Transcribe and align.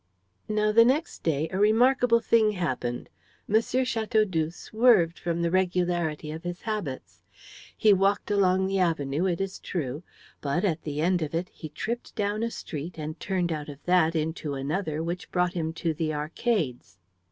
Now 0.49 0.71
the 0.71 0.83
next 0.83 1.21
day 1.21 1.47
a 1.51 1.59
remarkable 1.59 2.21
thing 2.21 2.53
happened. 2.53 3.07
M. 3.47 3.61
Chateaudoux 3.61 4.49
swerved 4.51 5.19
from 5.19 5.43
the 5.43 5.51
regularity 5.51 6.31
of 6.31 6.41
his 6.41 6.61
habits. 6.61 7.21
He 7.77 7.93
walked 7.93 8.31
along 8.31 8.65
the 8.65 8.79
avenue, 8.79 9.27
it 9.27 9.39
is 9.39 9.59
true; 9.59 10.01
but 10.41 10.65
at 10.65 10.81
the 10.81 11.01
end 11.01 11.21
of 11.21 11.35
it 11.35 11.49
he 11.49 11.69
tripped 11.69 12.15
down 12.15 12.41
a 12.41 12.49
street 12.49 12.97
and 12.97 13.19
turned 13.19 13.51
out 13.51 13.69
of 13.69 13.83
that 13.83 14.15
into 14.15 14.55
another 14.55 15.03
which 15.03 15.29
brought 15.29 15.53
him 15.53 15.71
to 15.73 15.93
the 15.93 16.15
arcades. 16.15 16.97